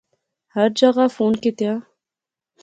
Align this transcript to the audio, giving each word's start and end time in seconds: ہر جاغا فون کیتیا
ہر 0.55 0.67
جاغا 0.79 1.05
فون 1.15 1.33
کیتیا 1.41 1.73